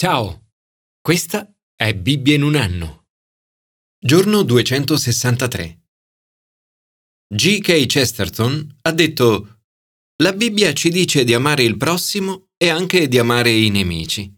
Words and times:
Ciao, 0.00 0.52
questa 1.00 1.52
è 1.74 1.92
Bibbia 1.92 2.36
in 2.36 2.44
un 2.44 2.54
anno. 2.54 3.08
Giorno 3.98 4.44
263. 4.44 5.86
G.K. 7.34 7.86
Chesterton 7.86 8.78
ha 8.82 8.92
detto 8.92 9.62
La 10.22 10.32
Bibbia 10.34 10.72
ci 10.72 10.90
dice 10.90 11.24
di 11.24 11.34
amare 11.34 11.64
il 11.64 11.76
prossimo 11.76 12.50
e 12.56 12.68
anche 12.68 13.08
di 13.08 13.18
amare 13.18 13.50
i 13.50 13.70
nemici, 13.70 14.32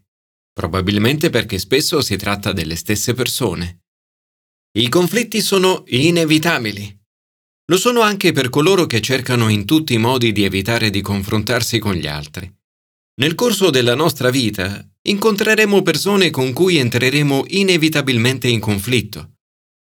probabilmente 0.51 1.29
perché 1.29 1.59
spesso 1.59 2.01
si 2.01 2.17
tratta 2.17 2.53
delle 2.53 2.75
stesse 2.75 3.13
persone. 3.13 3.83
I 4.79 4.89
conflitti 4.89 5.41
sono 5.41 5.83
inevitabili. 5.85 6.99
Lo 7.65 7.77
sono 7.77 8.01
anche 8.01 8.31
per 8.31 8.49
coloro 8.49 8.87
che 8.87 8.99
cercano 8.99 9.47
in 9.47 9.65
tutti 9.65 9.93
i 9.93 9.99
modi 9.99 10.31
di 10.31 10.43
evitare 10.43 10.89
di 10.89 11.01
confrontarsi 11.01 11.77
con 11.77 11.93
gli 11.93 12.07
altri. 12.07 12.51
Nel 13.21 13.35
corso 13.35 13.69
della 13.69 13.93
nostra 13.93 14.31
vita 14.31 14.90
incontreremo 15.03 15.81
persone 15.81 16.29
con 16.29 16.53
cui 16.53 16.77
entreremo 16.77 17.43
inevitabilmente 17.47 18.47
in 18.47 18.59
conflitto. 18.59 19.33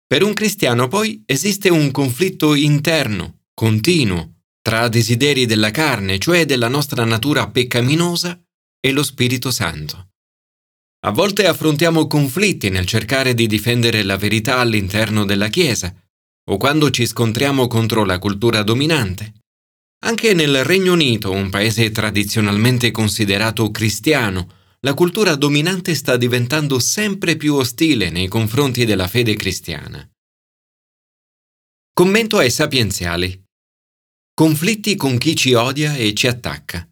Per 0.07 0.23
un 0.23 0.33
cristiano 0.33 0.89
poi 0.89 1.23
esiste 1.27 1.69
un 1.69 1.91
conflitto 1.91 2.55
interno, 2.55 3.41
continuo, 3.55 4.35
tra 4.63 4.89
desideri 4.89 5.47
della 5.47 5.71
carne, 5.71 6.19
cioè 6.19 6.45
della 6.45 6.69
nostra 6.69 7.05
natura 7.05 7.49
peccaminosa, 7.49 8.41
e 8.81 8.93
lo 8.93 9.03
Spirito 9.03 9.51
Santo. 9.51 10.09
A 11.07 11.11
volte 11.11 11.47
affrontiamo 11.47 12.07
conflitti 12.07 12.69
nel 12.71 12.87
cercare 12.87 13.35
di 13.35 13.47
difendere 13.47 14.03
la 14.03 14.17
verità 14.17 14.59
all'interno 14.59 15.25
della 15.25 15.49
Chiesa, 15.49 15.95
o 16.51 16.57
quando 16.57 16.91
ci 16.91 17.07
scontriamo 17.07 17.67
contro 17.67 18.05
la 18.05 18.19
cultura 18.19 18.63
dominante. 18.63 19.35
Anche 20.05 20.33
nel 20.33 20.65
Regno 20.65 20.93
Unito, 20.93 21.31
un 21.31 21.51
paese 21.51 21.91
tradizionalmente 21.91 22.91
considerato 22.91 23.71
cristiano, 23.71 24.58
la 24.81 24.95
cultura 24.95 25.35
dominante 25.35 25.95
sta 25.95 26.17
diventando 26.17 26.79
sempre 26.79 27.37
più 27.37 27.55
ostile 27.55 28.11
nei 28.11 28.29
confronti 28.29 28.85
della 28.85 29.09
fede 29.09 29.35
cristiana. 29.35 30.09
Commento 31.93 32.39
ai 32.39 32.51
sapienziali. 32.51 33.45
Conflitti 34.33 34.95
con 34.95 35.19
chi 35.19 35.35
ci 35.35 35.55
odia 35.55 35.97
e 35.97 36.15
ci 36.15 36.29
attacca. 36.29 36.89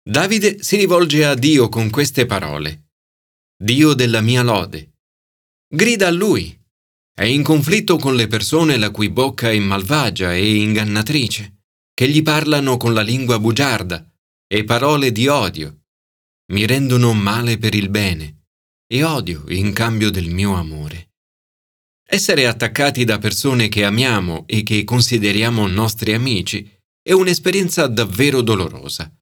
Davide 0.00 0.62
si 0.62 0.76
rivolge 0.76 1.24
a 1.24 1.34
Dio 1.34 1.68
con 1.68 1.90
queste 1.90 2.24
parole. 2.24 2.90
Dio 3.60 3.94
della 3.94 4.20
mia 4.20 4.42
lode. 4.42 4.92
Grida 5.66 6.06
a 6.06 6.12
lui. 6.12 6.56
È 7.12 7.24
in 7.24 7.42
conflitto 7.42 7.96
con 7.96 8.14
le 8.14 8.28
persone 8.28 8.76
la 8.76 8.90
cui 8.90 9.10
bocca 9.10 9.50
è 9.50 9.58
malvagia 9.58 10.32
e 10.32 10.54
ingannatrice 10.54 11.56
che 11.92 12.08
gli 12.08 12.22
parlano 12.22 12.76
con 12.76 12.94
la 12.94 13.02
lingua 13.02 13.38
bugiarda 13.38 14.08
e 14.46 14.64
parole 14.64 15.10
di 15.12 15.26
odio. 15.26 15.79
Mi 16.50 16.66
rendono 16.66 17.12
male 17.12 17.58
per 17.58 17.74
il 17.74 17.88
bene 17.88 18.46
e 18.86 19.04
odio 19.04 19.44
in 19.48 19.72
cambio 19.72 20.10
del 20.10 20.30
mio 20.30 20.54
amore. 20.54 21.10
Essere 22.04 22.46
attaccati 22.48 23.04
da 23.04 23.18
persone 23.18 23.68
che 23.68 23.84
amiamo 23.84 24.44
e 24.46 24.64
che 24.64 24.82
consideriamo 24.82 25.68
nostri 25.68 26.12
amici 26.12 26.68
è 27.00 27.12
un'esperienza 27.12 27.86
davvero 27.86 28.42
dolorosa. 28.42 29.12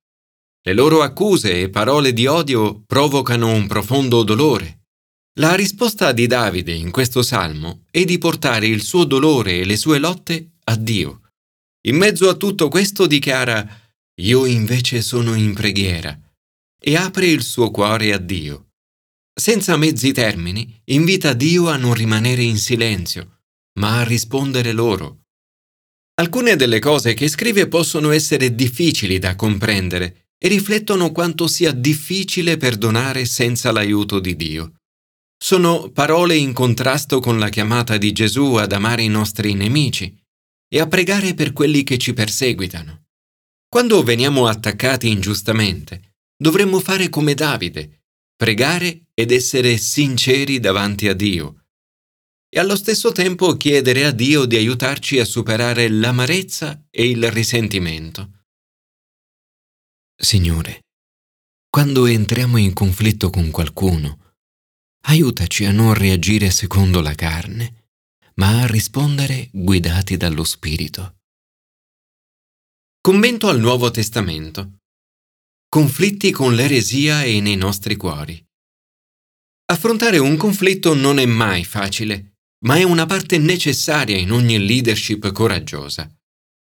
Le 0.63 0.73
loro 0.73 1.03
accuse 1.03 1.61
e 1.61 1.69
parole 1.69 2.15
di 2.15 2.27
odio 2.27 2.83
provocano 2.87 3.53
un 3.53 3.67
profondo 3.67 4.23
dolore. 4.23 4.87
La 5.39 5.55
risposta 5.55 6.13
di 6.13 6.27
Davide 6.27 6.73
in 6.73 6.91
questo 6.91 7.23
salmo 7.23 7.85
è 7.91 8.05
di 8.05 8.17
portare 8.17 8.67
il 8.67 8.83
suo 8.83 9.05
dolore 9.05 9.61
e 9.61 9.65
le 9.65 9.77
sue 9.77 9.99
lotte 9.99 10.53
a 10.65 10.77
Dio 10.77 11.21
in 11.89 11.97
mezzo 11.97 12.29
a 12.29 12.35
tutto 12.35 12.69
questo 12.69 13.07
dichiara 13.07 13.67
Io 14.21 14.47
invece 14.47 15.01
sono 15.01 15.35
in 15.35 15.55
preghiera 15.55 16.19
e 16.81 16.97
apre 16.97 17.27
il 17.27 17.43
suo 17.43 17.71
cuore 17.71 18.13
a 18.13 18.19
Dio. 18.19 18.71
Senza 19.39 19.77
mezzi 19.77 20.13
termini, 20.13 20.81
invita 20.87 21.33
Dio 21.33 21.69
a 21.69 21.77
non 21.77 21.95
rimanere 21.95 22.43
in 22.43 22.59
silenzio, 22.59 23.43
ma 23.79 24.01
a 24.01 24.05
rispondere 24.05 24.73
loro. 24.73 25.27
Alcune 26.21 26.57
delle 26.57 26.81
cose 26.81 27.15
che 27.15 27.29
scrive 27.29 27.69
possono 27.69 28.11
essere 28.11 28.55
difficili 28.55 29.19
da 29.19 29.37
comprendere 29.37 30.31
e 30.39 30.49
riflettono 30.49 31.13
quanto 31.13 31.47
sia 31.47 31.73
difficile 31.73 32.57
perdonare 32.57 33.25
senza 33.25 33.71
l'aiuto 33.71 34.19
di 34.19 34.35
Dio. 34.35 34.75
Sono 35.41 35.91
parole 35.91 36.35
in 36.35 36.53
contrasto 36.53 37.21
con 37.21 37.39
la 37.39 37.49
chiamata 37.49 37.97
di 37.97 38.11
Gesù 38.11 38.55
ad 38.55 38.73
amare 38.73 39.03
i 39.03 39.09
nostri 39.09 39.55
nemici 39.55 40.17
e 40.69 40.81
a 40.81 40.89
pregare 40.89 41.35
per 41.35 41.53
quelli 41.53 41.85
che 41.85 41.97
ci 41.97 42.13
perseguitano. 42.13 43.05
Quando 43.69 44.03
veniamo 44.03 44.49
attaccati 44.49 45.09
ingiustamente, 45.09 46.08
dovremmo 46.39 46.79
fare 46.79 47.09
come 47.09 47.35
Davide, 47.35 48.05
pregare 48.37 49.09
ed 49.13 49.33
essere 49.33 49.77
sinceri 49.77 50.61
davanti 50.61 51.09
a 51.09 51.15
Dio 51.15 51.65
e 52.49 52.59
allo 52.59 52.77
stesso 52.77 53.13
tempo 53.13 53.57
chiedere 53.57 54.07
a 54.07 54.11
Dio 54.11 54.47
di 54.47 54.57
aiutarci 54.57 55.19
a 55.19 55.25
superare 55.25 55.89
l'amarezza 55.89 56.87
e 56.89 57.11
il 57.11 57.31
risentimento. 57.31 58.45
Signore, 60.17 60.85
quando 61.69 62.07
entriamo 62.07 62.57
in 62.57 62.73
conflitto 62.73 63.29
con 63.29 63.51
qualcuno, 63.51 64.35
aiutaci 65.07 65.65
a 65.65 65.73
non 65.73 65.93
reagire 65.95 66.51
secondo 66.51 67.01
la 67.01 67.15
carne 67.15 67.79
ma 68.39 68.63
a 68.63 68.67
rispondere 68.67 69.51
guidati 69.53 70.17
dallo 70.17 70.45
Spirito. 70.45 71.17
Commento 73.01 73.49
al 73.49 73.59
Nuovo 73.59 73.91
Testamento. 73.91 74.78
Conflitti 75.71 76.31
con 76.31 76.55
l'eresia 76.55 77.25
e 77.25 77.43
nei 77.43 77.57
nostri 77.57 77.95
cuori. 77.95 78.43
Affrontare 79.67 80.17
un 80.17 80.39
conflitto 80.39 80.95
non 80.95 81.19
è 81.19 81.27
mai 81.27 81.63
facile, 81.63 82.37
ma 82.65 82.77
è 82.77 82.85
una 82.85 83.05
parte 83.05 83.37
necessaria 83.37 84.17
in 84.17 84.33
ogni 84.33 84.59
leadership 84.65 85.31
coraggiosa. 85.31 86.11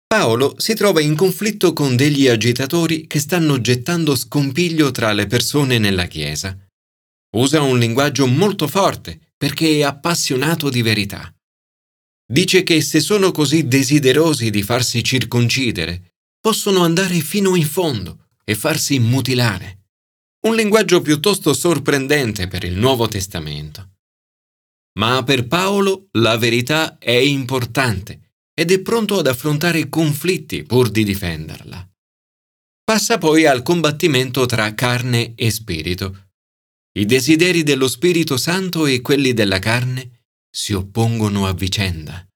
Paolo 0.06 0.56
si 0.58 0.74
trova 0.74 1.00
in 1.00 1.16
conflitto 1.16 1.72
con 1.72 1.96
degli 1.96 2.28
agitatori 2.28 3.06
che 3.06 3.18
stanno 3.18 3.62
gettando 3.62 4.14
scompiglio 4.14 4.90
tra 4.90 5.14
le 5.14 5.26
persone 5.26 5.78
nella 5.78 6.04
Chiesa. 6.04 6.54
Usa 7.34 7.62
un 7.62 7.78
linguaggio 7.78 8.26
molto 8.26 8.68
forte 8.68 9.32
perché 9.38 9.78
è 9.78 9.82
appassionato 9.84 10.68
di 10.68 10.82
verità. 10.82 11.34
Dice 12.30 12.62
che 12.62 12.82
se 12.82 13.00
sono 13.00 13.30
così 13.30 13.66
desiderosi 13.66 14.50
di 14.50 14.62
farsi 14.62 15.02
circoncidere, 15.02 16.12
possono 16.38 16.84
andare 16.84 17.18
fino 17.20 17.56
in 17.56 17.64
fondo 17.64 18.21
e 18.44 18.54
farsi 18.54 18.98
mutilare. 18.98 19.86
Un 20.46 20.54
linguaggio 20.54 21.00
piuttosto 21.00 21.54
sorprendente 21.54 22.48
per 22.48 22.64
il 22.64 22.76
Nuovo 22.76 23.06
Testamento. 23.08 23.90
Ma 24.98 25.22
per 25.22 25.46
Paolo 25.46 26.08
la 26.12 26.36
verità 26.36 26.98
è 26.98 27.12
importante 27.12 28.32
ed 28.54 28.70
è 28.70 28.80
pronto 28.80 29.18
ad 29.18 29.26
affrontare 29.26 29.88
conflitti 29.88 30.64
pur 30.64 30.90
di 30.90 31.04
difenderla. 31.04 31.88
Passa 32.84 33.18
poi 33.18 33.46
al 33.46 33.62
combattimento 33.62 34.44
tra 34.46 34.74
carne 34.74 35.34
e 35.34 35.50
spirito. 35.50 36.30
I 36.98 37.06
desideri 37.06 37.62
dello 37.62 37.88
Spirito 37.88 38.36
Santo 38.36 38.84
e 38.86 39.00
quelli 39.00 39.32
della 39.32 39.58
carne 39.58 40.26
si 40.50 40.74
oppongono 40.74 41.46
a 41.46 41.54
vicenda. 41.54 42.26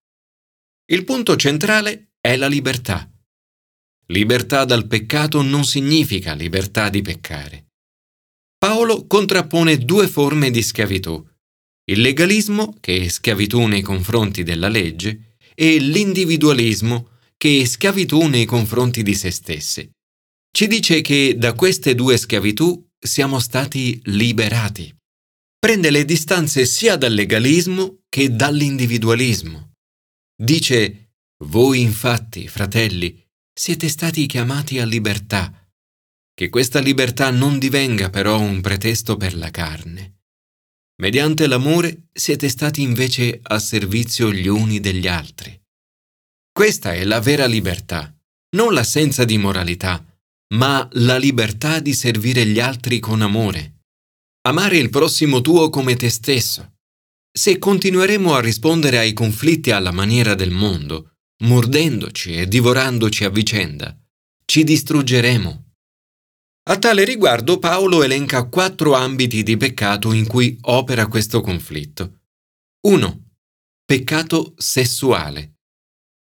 Il 0.86 1.04
punto 1.04 1.36
centrale 1.36 2.12
è 2.20 2.36
la 2.36 2.46
libertà. 2.46 3.10
Libertà 4.06 4.64
dal 4.64 4.86
peccato 4.86 5.42
non 5.42 5.64
significa 5.64 6.34
libertà 6.34 6.88
di 6.88 7.02
peccare. 7.02 7.66
Paolo 8.58 9.06
contrappone 9.06 9.78
due 9.78 10.08
forme 10.08 10.50
di 10.50 10.62
schiavitù, 10.62 11.24
il 11.88 12.00
legalismo, 12.00 12.76
che 12.80 13.02
è 13.02 13.08
schiavitù 13.08 13.66
nei 13.66 13.82
confronti 13.82 14.42
della 14.42 14.68
legge, 14.68 15.36
e 15.54 15.78
l'individualismo, 15.78 17.10
che 17.36 17.60
è 17.60 17.64
schiavitù 17.64 18.26
nei 18.26 18.44
confronti 18.44 19.02
di 19.02 19.14
se 19.14 19.30
stessi. 19.30 19.88
Ci 20.50 20.66
dice 20.66 21.00
che 21.00 21.34
da 21.36 21.52
queste 21.52 21.94
due 21.94 22.16
schiavitù 22.16 22.88
siamo 22.98 23.38
stati 23.38 24.00
liberati 24.04 24.94
prende 25.66 25.90
le 25.90 26.04
distanze 26.04 26.64
sia 26.64 26.94
dal 26.94 27.12
legalismo 27.12 28.02
che 28.08 28.30
dall'individualismo. 28.30 29.72
Dice, 30.40 31.14
voi 31.44 31.80
infatti, 31.80 32.46
fratelli, 32.46 33.20
siete 33.58 33.88
stati 33.88 34.26
chiamati 34.26 34.78
a 34.78 34.84
libertà, 34.84 35.50
che 36.34 36.50
questa 36.50 36.80
libertà 36.80 37.30
non 37.30 37.58
divenga 37.58 38.10
però 38.10 38.38
un 38.38 38.60
pretesto 38.60 39.16
per 39.16 39.34
la 39.34 39.50
carne. 39.50 40.18
Mediante 41.00 41.46
l'amore 41.46 42.08
siete 42.12 42.48
stati 42.48 42.82
invece 42.82 43.38
a 43.42 43.58
servizio 43.58 44.32
gli 44.32 44.46
uni 44.46 44.80
degli 44.80 45.06
altri. 45.06 45.58
Questa 46.52 46.92
è 46.92 47.04
la 47.04 47.20
vera 47.20 47.46
libertà, 47.46 48.14
non 48.56 48.72
l'assenza 48.72 49.24
di 49.24 49.38
moralità, 49.38 50.04
ma 50.54 50.86
la 50.92 51.16
libertà 51.16 51.80
di 51.80 51.94
servire 51.94 52.44
gli 52.46 52.60
altri 52.60 52.98
con 52.98 53.22
amore 53.22 53.76
amare 54.46 54.76
il 54.76 54.90
prossimo 54.90 55.40
tuo 55.40 55.70
come 55.70 55.96
te 55.96 56.08
stesso. 56.08 56.74
Se 57.36 57.58
continueremo 57.58 58.34
a 58.34 58.40
rispondere 58.40 58.98
ai 58.98 59.12
conflitti 59.12 59.72
alla 59.72 59.90
maniera 59.90 60.34
del 60.34 60.52
mondo, 60.52 61.15
mordendoci 61.44 62.36
e 62.36 62.46
divorandoci 62.46 63.24
a 63.24 63.30
vicenda, 63.30 63.96
ci 64.44 64.64
distruggeremo. 64.64 65.64
A 66.68 66.78
tale 66.78 67.04
riguardo 67.04 67.58
Paolo 67.58 68.02
elenca 68.02 68.48
quattro 68.48 68.94
ambiti 68.94 69.42
di 69.42 69.56
peccato 69.56 70.12
in 70.12 70.26
cui 70.26 70.56
opera 70.62 71.06
questo 71.06 71.40
conflitto. 71.40 72.20
1. 72.86 73.30
Peccato 73.84 74.54
sessuale. 74.56 75.58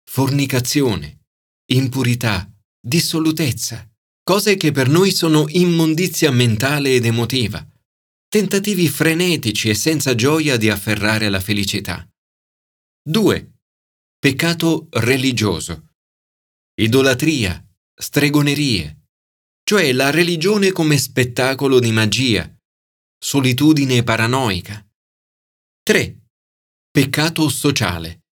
Fornicazione, 0.09 1.25
impurità, 1.71 2.50
dissolutezza, 2.79 3.89
cose 4.23 4.57
che 4.57 4.71
per 4.71 4.89
noi 4.89 5.11
sono 5.11 5.45
immondizia 5.47 6.31
mentale 6.31 6.95
ed 6.95 7.05
emotiva, 7.05 7.65
tentativi 8.27 8.89
frenetici 8.89 9.69
e 9.69 9.73
senza 9.73 10.15
gioia 10.15 10.57
di 10.57 10.69
afferrare 10.69 11.29
la 11.29 11.39
felicità. 11.39 12.05
2. 13.03 13.56
Peccato 14.27 14.89
religioso. 14.89 15.94
Idolatria, 16.81 17.65
stregonerie, 17.95 19.07
cioè 19.63 19.94
la 19.94 20.09
religione 20.09 20.74
come 20.74 20.97
spettacolo 20.97 21.79
di 21.79 21.94
magia, 21.94 22.53
solitudine 23.18 24.03
paranoica. 24.03 24.85
3. 25.81 26.25
Peccato 26.91 27.47
sociale. 27.47 28.25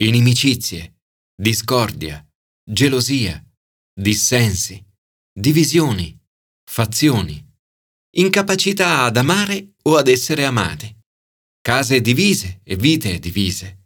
Inimicizie, 0.00 1.00
discordia, 1.34 2.24
gelosia, 2.62 3.44
dissensi, 3.92 4.80
divisioni, 5.36 6.16
fazioni, 6.70 7.44
incapacità 8.14 9.02
ad 9.02 9.16
amare 9.16 9.72
o 9.82 9.96
ad 9.96 10.06
essere 10.06 10.44
amati, 10.44 10.96
case 11.60 12.00
divise 12.00 12.60
e 12.62 12.76
vite 12.76 13.18
divise, 13.18 13.79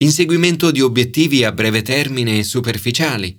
inseguimento 0.00 0.70
di 0.70 0.80
obiettivi 0.80 1.42
a 1.42 1.50
breve 1.50 1.82
termine 1.82 2.38
e 2.38 2.44
superficiali, 2.44 3.36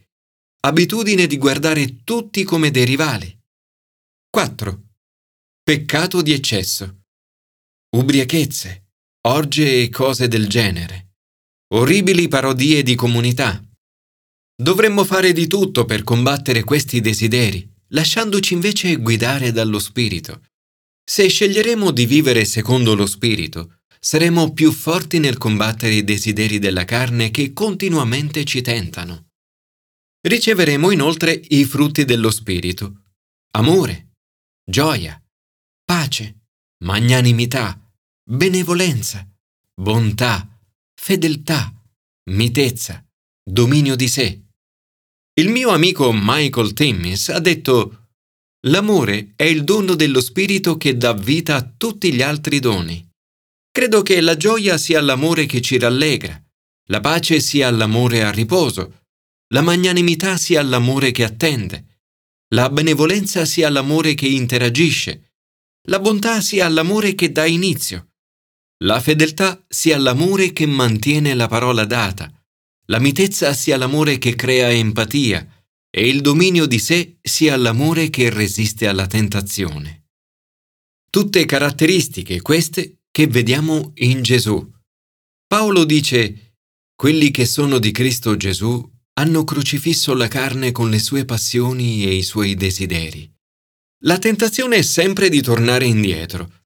abitudine 0.61 1.25
di 1.25 1.37
guardare 1.37 2.03
tutti 2.03 2.43
come 2.43 2.69
dei 2.69 2.83
rivali. 2.83 3.37
4. 4.29 4.83
Peccato 5.63 6.21
di 6.21 6.33
eccesso. 6.33 7.03
Ubriachezze, 7.95 8.89
orge 9.27 9.83
e 9.83 9.89
cose 9.89 10.27
del 10.27 10.47
genere. 10.47 11.13
Orribili 11.73 12.27
parodie 12.27 12.83
di 12.83 12.95
comunità. 12.95 13.63
Dovremmo 14.61 15.05
fare 15.05 15.31
di 15.31 15.47
tutto 15.47 15.85
per 15.85 16.03
combattere 16.03 16.63
questi 16.65 16.99
desideri, 16.99 17.67
lasciandoci 17.89 18.53
invece 18.53 18.97
guidare 18.97 19.53
dallo 19.53 19.79
Spirito. 19.79 20.41
Se 21.09 21.27
sceglieremo 21.27 21.91
di 21.91 22.05
vivere 22.05 22.43
secondo 22.43 22.95
lo 22.95 23.05
Spirito, 23.05 23.78
saremo 23.99 24.53
più 24.53 24.71
forti 24.71 25.19
nel 25.19 25.37
combattere 25.37 25.95
i 25.95 26.03
desideri 26.03 26.57
della 26.57 26.85
carne 26.85 27.31
che 27.31 27.53
continuamente 27.53 28.45
ci 28.45 28.61
tentano. 28.61 29.27
Riceveremo 30.21 30.91
inoltre 30.91 31.31
i 31.31 31.65
frutti 31.65 32.05
dello 32.05 32.31
Spirito. 32.31 33.03
Amore, 33.51 34.13
gioia, 34.63 35.21
pace, 35.83 36.47
magnanimità, 36.83 37.79
benevolenza, 38.23 39.27
bontà, 39.73 40.47
fedeltà, 40.93 41.73
mitezza, 42.31 43.05
dominio 43.43 43.95
di 43.95 44.07
sé. 44.07 44.43
Il 45.39 45.49
mio 45.49 45.69
amico 45.69 46.11
Michael 46.13 46.73
Timmis 46.73 47.29
ha 47.29 47.39
detto 47.39 48.07
L'amore 48.67 49.33
è 49.37 49.43
il 49.43 49.63
dono 49.63 49.95
dello 49.95 50.19
Spirito 50.19 50.75
che 50.75 50.97
dà 50.97 51.13
vita 51.13 51.55
a 51.55 51.63
tutti 51.63 52.13
gli 52.13 52.21
altri 52.21 52.59
doni. 52.59 53.08
Credo 53.71 54.01
che 54.01 54.19
la 54.21 54.35
gioia 54.35 54.77
sia 54.77 55.01
l'amore 55.01 55.45
che 55.45 55.61
ci 55.61 55.77
rallegra, 55.77 56.41
la 56.89 56.99
pace 56.99 57.39
sia 57.39 57.69
l'amore 57.69 58.23
a 58.23 58.31
riposo, 58.31 59.05
la 59.53 59.61
magnanimità 59.61 60.37
sia 60.37 60.61
l'amore 60.63 61.11
che 61.11 61.23
attende, 61.23 62.01
la 62.53 62.69
benevolenza 62.69 63.45
sia 63.45 63.69
l'amore 63.69 64.15
che 64.15 64.27
interagisce, 64.27 65.33
la 65.87 65.99
bontà 65.99 66.41
sia 66.41 66.67
l'amore 66.67 67.13
che 67.13 67.31
dà 67.31 67.45
inizio, 67.45 68.09
la 68.83 68.99
fedeltà 68.99 69.63
sia 69.67 69.97
l'amore 69.97 70.51
che 70.51 70.65
mantiene 70.65 71.33
la 71.35 71.47
parola 71.47 71.85
data, 71.85 72.31
la 72.87 72.99
mitezza 72.99 73.53
sia 73.53 73.77
l'amore 73.77 74.17
che 74.17 74.35
crea 74.35 74.71
empatia 74.71 75.47
e 75.91 76.07
il 76.07 76.21
dominio 76.21 76.65
di 76.65 76.79
sé 76.79 77.19
sia 77.21 77.55
l'amore 77.55 78.09
che 78.09 78.29
resiste 78.29 78.87
alla 78.87 79.05
tentazione. 79.05 80.07
Tutte 81.09 81.45
caratteristiche 81.45 82.41
queste 82.41 82.98
che 83.19 83.27
vediamo 83.27 83.91
in 83.95 84.21
Gesù. 84.21 84.65
Paolo 85.45 85.83
dice, 85.83 86.55
quelli 86.95 87.31
che 87.31 87.45
sono 87.45 87.77
di 87.77 87.91
Cristo 87.91 88.37
Gesù 88.37 88.81
hanno 89.19 89.43
crocifisso 89.43 90.13
la 90.13 90.29
carne 90.29 90.71
con 90.71 90.89
le 90.89 90.99
sue 90.99 91.25
passioni 91.25 92.05
e 92.05 92.15
i 92.15 92.23
suoi 92.23 92.55
desideri. 92.55 93.29
La 94.05 94.19
tentazione 94.19 94.77
è 94.77 94.81
sempre 94.83 95.27
di 95.27 95.41
tornare 95.41 95.85
indietro, 95.85 96.61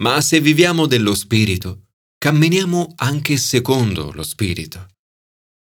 ma 0.00 0.20
se 0.20 0.42
viviamo 0.42 0.84
dello 0.84 1.14
Spirito, 1.14 1.86
camminiamo 2.18 2.92
anche 2.96 3.38
secondo 3.38 4.12
lo 4.12 4.24
Spirito. 4.24 4.88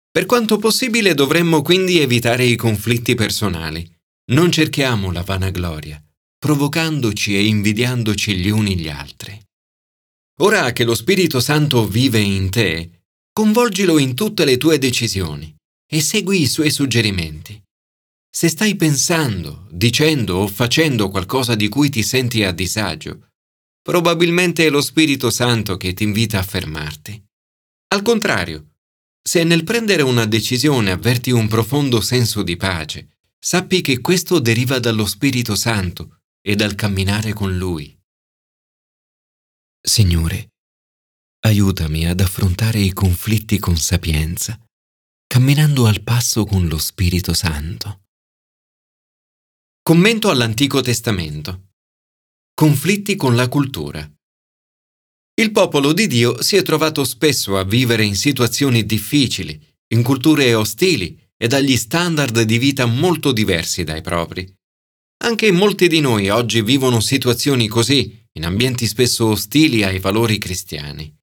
Per 0.09 0.25
quanto 0.25 0.59
possibile 0.59 1.13
dovremmo 1.13 1.61
quindi 1.61 1.99
evitare 1.99 2.45
i 2.45 2.55
conflitti 2.55 3.15
personali. 3.15 3.85
Non 4.31 4.49
cerchiamo 4.49 5.11
la 5.11 5.23
vanagloria, 5.23 6.01
provocandoci 6.37 7.35
e 7.35 7.45
invidiandoci 7.45 8.37
gli 8.37 8.47
uni 8.47 8.79
gli 8.79 8.87
altri. 8.87 9.44
Ora 10.41 10.73
che 10.73 10.83
lo 10.83 10.95
Spirito 10.95 11.39
Santo 11.39 11.87
vive 11.87 12.19
in 12.19 12.49
te, 12.49 13.03
convolgilo 13.31 13.97
in 13.97 14.15
tutte 14.15 14.43
le 14.43 14.57
tue 14.57 14.77
decisioni 14.77 15.55
e 15.89 16.01
segui 16.01 16.41
i 16.41 16.47
suoi 16.47 16.71
suggerimenti. 16.71 17.61
Se 18.29 18.49
stai 18.49 18.75
pensando, 18.75 19.65
dicendo 19.71 20.39
o 20.39 20.47
facendo 20.47 21.09
qualcosa 21.09 21.55
di 21.55 21.69
cui 21.69 21.89
ti 21.89 22.03
senti 22.03 22.43
a 22.43 22.51
disagio, 22.51 23.29
probabilmente 23.81 24.65
è 24.65 24.69
lo 24.69 24.81
Spirito 24.81 25.29
Santo 25.29 25.77
che 25.77 25.93
ti 25.93 26.03
invita 26.03 26.39
a 26.39 26.43
fermarti. 26.43 27.23
Al 27.93 28.01
contrario, 28.01 28.71
se 29.21 29.45
nel 29.45 29.63
prendere 29.63 30.01
una 30.01 30.25
decisione 30.25 30.91
avverti 30.91 31.31
un 31.31 31.47
profondo 31.47 32.01
senso 32.01 32.43
di 32.43 32.57
pace, 32.57 33.19
sappi 33.39 33.79
che 33.79 34.01
questo 34.01 34.39
deriva 34.39 34.79
dallo 34.79 35.05
Spirito 35.05 35.55
Santo 35.55 36.17
e 36.41 36.55
dal 36.55 36.75
camminare 36.75 37.31
con 37.31 37.57
Lui. 37.57 37.94
Signore, 39.87 40.53
aiutami 41.45 42.07
ad 42.07 42.19
affrontare 42.19 42.79
i 42.79 42.91
conflitti 42.91 43.59
con 43.59 43.77
sapienza 43.77 44.59
camminando 45.27 45.85
al 45.85 46.01
passo 46.01 46.43
con 46.45 46.67
lo 46.67 46.79
Spirito 46.79 47.33
Santo. 47.33 48.05
Commento 49.83 50.29
all'Antico 50.29 50.81
Testamento. 50.81 51.73
Conflitti 52.53 53.15
con 53.15 53.35
la 53.35 53.47
cultura. 53.47 54.09
Il 55.35 55.51
popolo 55.51 55.93
di 55.93 56.07
Dio 56.07 56.41
si 56.41 56.55
è 56.55 56.63
trovato 56.63 57.03
spesso 57.03 57.57
a 57.57 57.63
vivere 57.63 58.03
in 58.03 58.15
situazioni 58.15 58.85
difficili, 58.85 59.61
in 59.89 60.01
culture 60.01 60.53
ostili 60.55 61.19
e 61.37 61.47
dagli 61.47 61.75
standard 61.75 62.41
di 62.41 62.57
vita 62.57 62.85
molto 62.85 63.31
diversi 63.31 63.83
dai 63.83 64.01
propri. 64.01 64.51
Anche 65.25 65.51
molti 65.51 65.87
di 65.87 65.99
noi 65.99 66.29
oggi 66.29 66.61
vivono 66.61 67.01
situazioni 67.01 67.67
così, 67.67 68.24
in 68.37 68.45
ambienti 68.45 68.87
spesso 68.87 69.27
ostili 69.27 69.83
ai 69.83 69.99
valori 69.99 70.37
cristiani. 70.37 71.13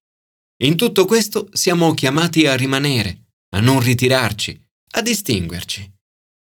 In 0.62 0.76
tutto 0.76 1.04
questo 1.04 1.49
siamo 1.52 1.92
chiamati 1.95 2.47
a 2.47 2.54
rimanere, 2.54 3.33
a 3.54 3.61
non 3.61 3.81
ritirarci, 3.81 4.61
a 4.92 5.02
distinguerci. 5.02 5.90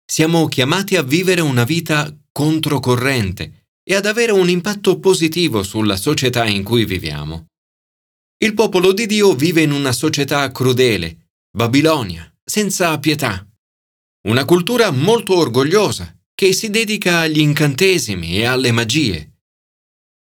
Siamo 0.05 0.47
chiamati 0.47 0.95
a 0.95 1.01
vivere 1.01 1.41
una 1.41 1.63
vita 1.63 2.15
controcorrente 2.31 3.67
e 3.83 3.95
ad 3.95 4.05
avere 4.05 4.31
un 4.31 4.49
impatto 4.49 4.99
positivo 4.99 5.63
sulla 5.63 5.97
società 5.97 6.45
in 6.45 6.63
cui 6.63 6.85
viviamo. 6.85 7.47
Il 8.37 8.53
popolo 8.53 8.93
di 8.93 9.05
Dio 9.05 9.33
vive 9.33 9.61
in 9.61 9.71
una 9.71 9.91
società 9.91 10.51
crudele, 10.51 11.29
Babilonia, 11.55 12.31
senza 12.43 12.97
pietà. 12.99 13.47
Una 14.27 14.45
cultura 14.45 14.91
molto 14.91 15.35
orgogliosa 15.35 16.15
che 16.33 16.53
si 16.53 16.69
dedica 16.69 17.19
agli 17.19 17.39
incantesimi 17.39 18.37
e 18.37 18.45
alle 18.45 18.71
magie. 18.71 19.32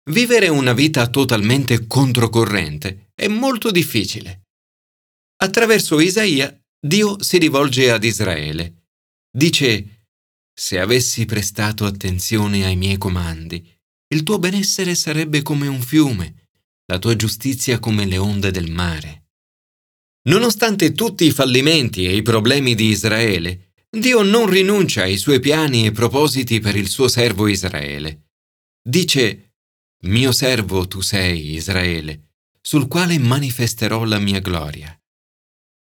Vivere 0.10 0.48
una 0.48 0.74
vita 0.74 1.08
totalmente 1.08 1.86
controcorrente 1.86 3.12
è 3.14 3.28
molto 3.28 3.70
difficile. 3.70 4.48
Attraverso 5.44 6.00
Isaia 6.00 6.60
Dio 6.82 7.22
si 7.22 7.38
rivolge 7.38 7.92
ad 7.92 8.04
Israele. 8.04 8.88
Dice, 9.32 10.08
se 10.52 10.80
avessi 10.80 11.26
prestato 11.26 11.86
attenzione 11.86 12.66
ai 12.66 12.76
miei 12.76 12.98
comandi, 12.98 13.64
il 14.12 14.24
tuo 14.24 14.40
benessere 14.40 14.96
sarebbe 14.96 15.44
come 15.44 15.68
un 15.68 15.82
fiume, 15.82 16.48
la 16.86 16.98
tua 16.98 17.16
giustizia 17.16 17.78
come 17.78 18.06
le 18.06 18.18
onde 18.18 18.50
del 18.50 18.72
mare. 18.72 19.28
Nonostante 20.28 20.94
tutti 20.94 21.26
i 21.26 21.32
fallimenti 21.32 22.06
e 22.08 22.16
i 22.16 22.24
problemi 22.24 22.74
di 22.74 22.86
Israele, 22.86 23.74
Dio 23.88 24.24
non 24.24 24.50
rinuncia 24.50 25.04
ai 25.04 25.18
suoi 25.18 25.40
piani 25.40 25.86
e 25.86 25.92
propositi 25.92 26.60
per 26.60 26.76
il 26.76 26.88
suo 26.88 27.08
servo 27.08 27.46
Israele. 27.46 28.30
Dice, 28.82 29.49
mio 30.04 30.32
servo 30.32 30.88
tu 30.88 31.02
sei, 31.02 31.54
Israele, 31.56 32.36
sul 32.62 32.88
quale 32.88 33.18
manifesterò 33.20 34.04
la 34.06 34.20
mia 34.20 34.40
gloria. 34.40 34.98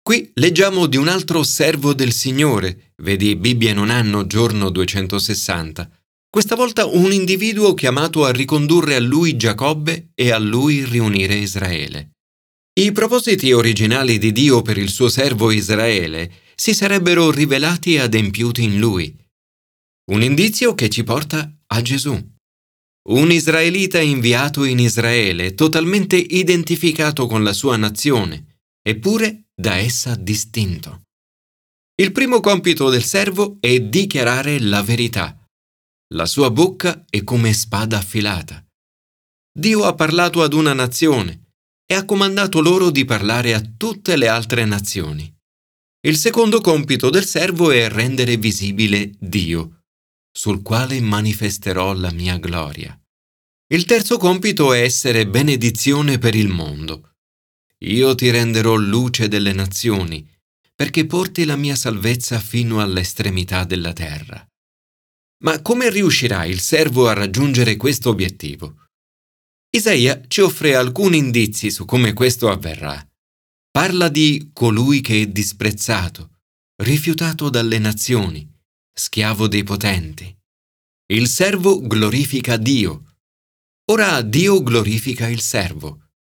Qui 0.03 0.31
leggiamo 0.35 0.87
di 0.87 0.97
un 0.97 1.09
altro 1.09 1.43
servo 1.43 1.95
del 1.95 2.13
Signore, 2.13 2.95
vedi 3.03 3.37
Bibbia 3.37 3.71
in 3.71 3.79
un 3.79 3.91
anno, 3.91 4.27
giorno 4.27 4.71
260, 4.71 5.89
questa 6.29 6.55
volta 6.55 6.87
un 6.87 7.13
individuo 7.13 7.75
chiamato 7.75 8.25
a 8.25 8.31
ricondurre 8.31 8.95
a 8.95 9.01
lui 9.01 9.37
Giacobbe 9.37 10.13
e 10.15 10.31
a 10.31 10.39
lui 10.39 10.85
riunire 10.85 11.35
Israele. 11.35 12.13
I 12.81 12.93
propositi 12.93 13.53
originali 13.53 14.17
di 14.19 14.33
Dio 14.33 14.63
per 14.63 14.79
il 14.79 14.91
suo 14.91 15.09
servo 15.09 15.51
Israele 15.51 16.33
si 16.55 16.73
sarebbero 16.73 17.31
rivelati 17.31 17.95
e 17.95 18.01
adempiuti 18.01 18.63
in 18.63 18.79
lui. 18.79 19.15
Un 20.13 20.23
indizio 20.23 20.75
che 20.75 20.89
ci 20.89 21.03
porta 21.03 21.53
a 21.67 21.83
Gesù. 21.83 22.30
Un 23.11 23.33
israelita 23.33 24.01
inviato 24.01 24.65
in 24.65 24.79
Israele, 24.79 25.55
totalmente 25.55 26.17
identificato 26.17 27.27
con 27.27 27.43
la 27.43 27.53
sua 27.53 27.77
nazione, 27.77 28.61
eppure 28.83 29.49
da 29.55 29.77
essa 29.77 30.15
distinto. 30.15 31.03
Il 32.01 32.13
primo 32.13 32.41
compito 32.41 32.89
del 32.89 33.05
servo 33.05 33.59
è 33.61 33.81
dichiarare 33.81 34.59
la 34.61 34.83
verità 34.83 35.41
la 36.15 36.27
sua 36.27 36.51
bocca 36.51 37.05
è 37.09 37.23
come 37.23 37.53
spada 37.53 37.99
affilata. 37.99 38.65
Dio 39.57 39.85
ha 39.85 39.95
parlato 39.95 40.43
ad 40.43 40.53
una 40.53 40.73
nazione 40.73 41.53
e 41.87 41.95
ha 41.95 42.05
comandato 42.05 42.61
loro 42.61 42.91
di 42.91 43.05
parlare 43.05 43.55
a 43.55 43.61
tutte 43.61 44.17
le 44.17 44.27
altre 44.27 44.65
nazioni. 44.65 45.33
Il 46.05 46.17
secondo 46.17 46.61
compito 46.61 47.11
del 47.11 47.25
servo 47.25 47.71
è 47.71 47.89
rendere 47.89 48.37
visibile 48.39 49.13
Dio, 49.21 49.83
sul 50.33 50.63
quale 50.63 51.01
manifesterò 51.01 51.93
la 51.93 52.11
mia 52.11 52.39
gloria. 52.39 53.00
Il 53.73 53.85
terzo 53.85 54.19
compito 54.19 54.73
è 54.73 54.81
essere 54.81 55.29
benedizione 55.29 56.19
per 56.19 56.35
il 56.35 56.49
mondo. 56.49 57.13
Io 57.85 58.17
ti 58.17 58.29
renderò 58.29 58.75
luce 58.75 59.29
delle 59.29 59.53
nazioni, 59.53 60.29
perché 60.75 61.07
porti 61.07 61.45
la 61.45 61.55
mia 61.55 61.77
salvezza 61.77 62.41
fino 62.41 62.81
all'estremità 62.81 63.63
della 63.63 63.93
terra. 63.93 64.45
Ma 65.45 65.63
come 65.63 65.89
riuscirà 65.89 66.45
il 66.47 66.59
servo 66.59 67.07
a 67.07 67.13
raggiungere 67.13 67.77
questo 67.77 68.11
obiettivo? 68.11 68.87
Isaia 69.71 70.21
ci 70.27 70.41
offre 70.41 70.75
alcuni 70.75 71.19
indizi 71.19 71.71
su 71.71 71.85
come 71.85 72.13
questo 72.13 72.51
avverrà. 72.51 73.09
Parla 73.71 74.09
di 74.09 74.51
colui 74.53 75.01
che 75.01 75.23
è 75.23 75.27
disprezzato, 75.29 76.39
rifiutato 76.83 77.49
dalle 77.49 77.79
nazioni, 77.79 78.53
schiavo 78.93 79.47
dei 79.47 79.63
potenti. 79.63 80.37
Il 81.13 81.29
servo 81.29 81.81
glorifica 81.81 82.57
Dio. 82.57 83.05
Ora 83.91 84.23
Dio 84.23 84.63
glorifica 84.63 85.29
il 85.29 85.41
servo. 85.41 86.11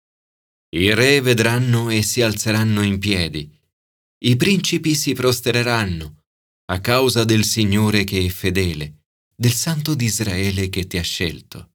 I 0.71 0.93
re 0.93 1.21
vedranno 1.21 1.89
e 1.89 2.03
si 2.03 2.21
alzeranno 2.21 2.83
in 2.83 2.99
piedi. 2.99 3.49
I 4.25 4.35
principi 4.35 4.97
si 4.97 5.13
prostreranno 5.13 6.25
a 6.65 6.81
causa 6.81 7.23
del 7.23 7.45
Signore 7.45 8.03
che 8.03 8.25
è 8.25 8.29
fedele 8.29 9.03
del 9.37 9.53
Santo 9.53 9.95
di 9.95 10.07
Israele 10.07 10.69
che 10.69 10.89
ti 10.89 10.99
ha 10.99 11.03
scelto. 11.03 11.75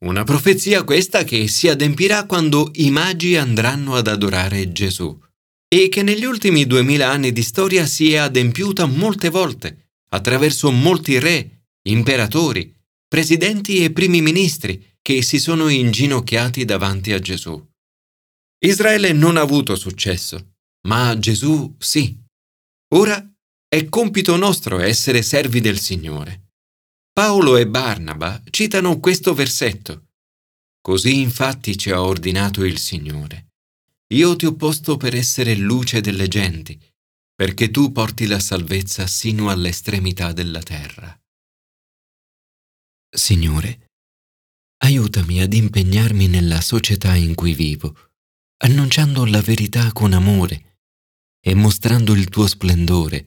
Una 0.00 0.24
profezia 0.24 0.82
questa 0.82 1.24
che 1.24 1.46
si 1.46 1.68
adempirà 1.68 2.24
quando 2.24 2.70
i 2.76 2.90
magi 2.90 3.36
andranno 3.36 3.96
ad 3.96 4.06
adorare 4.06 4.72
Gesù 4.72 5.14
e 5.68 5.90
che 5.90 6.02
negli 6.02 6.24
ultimi 6.24 6.64
duemila 6.66 7.10
anni 7.10 7.32
di 7.32 7.42
storia 7.42 7.84
si 7.84 8.14
è 8.14 8.16
adempiuta 8.16 8.86
molte 8.86 9.28
volte 9.28 9.90
attraverso 10.08 10.70
molti 10.70 11.18
re, 11.18 11.66
imperatori, 11.82 12.75
presidenti 13.08 13.82
e 13.82 13.92
primi 13.92 14.20
ministri 14.20 14.98
che 15.00 15.22
si 15.22 15.38
sono 15.38 15.68
inginocchiati 15.68 16.64
davanti 16.64 17.12
a 17.12 17.18
Gesù. 17.18 17.64
Israele 18.58 19.12
non 19.12 19.36
ha 19.36 19.42
avuto 19.42 19.76
successo, 19.76 20.54
ma 20.88 21.16
Gesù 21.18 21.74
sì. 21.78 22.18
Ora 22.94 23.24
è 23.68 23.88
compito 23.88 24.36
nostro 24.36 24.80
essere 24.80 25.22
servi 25.22 25.60
del 25.60 25.78
Signore. 25.78 26.50
Paolo 27.12 27.56
e 27.56 27.66
Barnaba 27.68 28.42
citano 28.50 28.98
questo 28.98 29.34
versetto. 29.34 30.08
Così 30.80 31.20
infatti 31.20 31.76
ci 31.76 31.90
ha 31.90 32.02
ordinato 32.02 32.64
il 32.64 32.78
Signore. 32.78 33.52
Io 34.14 34.36
ti 34.36 34.46
ho 34.46 34.54
posto 34.54 34.96
per 34.96 35.14
essere 35.14 35.54
luce 35.56 36.00
delle 36.00 36.28
genti, 36.28 36.78
perché 37.34 37.70
tu 37.70 37.90
porti 37.90 38.26
la 38.26 38.38
salvezza 38.38 39.06
sino 39.06 39.50
all'estremità 39.50 40.32
della 40.32 40.62
terra. 40.62 41.18
Signore, 43.16 43.88
aiutami 44.84 45.40
ad 45.40 45.54
impegnarmi 45.54 46.28
nella 46.28 46.60
società 46.60 47.14
in 47.14 47.34
cui 47.34 47.54
vivo, 47.54 48.10
annunciando 48.58 49.24
la 49.24 49.40
verità 49.40 49.90
con 49.92 50.12
amore 50.12 50.80
e 51.40 51.54
mostrando 51.54 52.12
il 52.12 52.28
tuo 52.28 52.46
splendore 52.46 53.26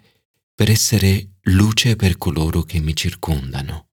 per 0.53 0.69
essere 0.69 1.39
luce 1.43 1.96
per 1.96 2.17
coloro 2.17 2.62
che 2.62 2.79
mi 2.79 2.96
circondano. 2.96 3.88